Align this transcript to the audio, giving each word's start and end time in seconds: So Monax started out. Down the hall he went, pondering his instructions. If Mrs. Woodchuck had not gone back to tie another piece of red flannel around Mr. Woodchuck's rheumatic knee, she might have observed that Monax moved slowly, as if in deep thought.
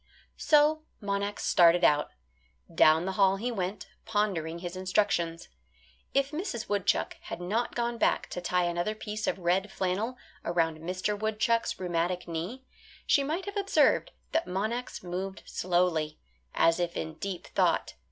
So 0.39 0.81
Monax 0.99 1.41
started 1.45 1.83
out. 1.83 2.09
Down 2.73 3.05
the 3.05 3.11
hall 3.11 3.35
he 3.35 3.51
went, 3.51 3.85
pondering 4.03 4.57
his 4.57 4.75
instructions. 4.75 5.47
If 6.11 6.31
Mrs. 6.31 6.67
Woodchuck 6.67 7.17
had 7.25 7.39
not 7.39 7.75
gone 7.75 7.99
back 7.99 8.27
to 8.31 8.41
tie 8.41 8.63
another 8.63 8.95
piece 8.95 9.27
of 9.27 9.37
red 9.37 9.69
flannel 9.71 10.17
around 10.43 10.79
Mr. 10.79 11.15
Woodchuck's 11.15 11.79
rheumatic 11.79 12.27
knee, 12.27 12.63
she 13.05 13.23
might 13.23 13.45
have 13.45 13.57
observed 13.57 14.09
that 14.31 14.47
Monax 14.47 15.03
moved 15.03 15.43
slowly, 15.45 16.17
as 16.55 16.79
if 16.79 16.97
in 16.97 17.13
deep 17.19 17.45
thought. 17.45 17.93